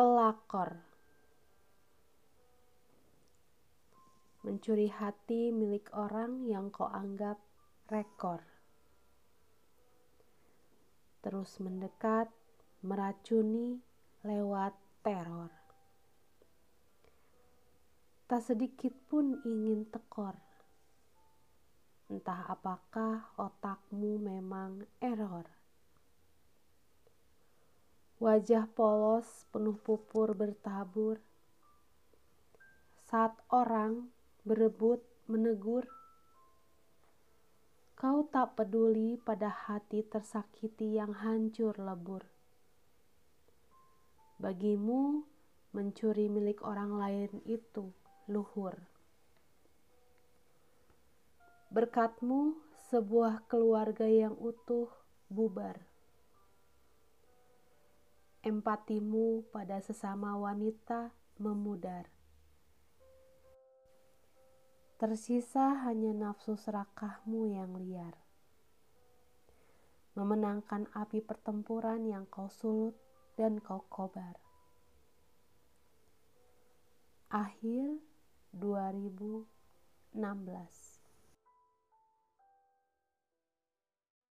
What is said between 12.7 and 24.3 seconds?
meracuni lewat teror. Tak sedikit pun ingin tekor. Entah apakah otakmu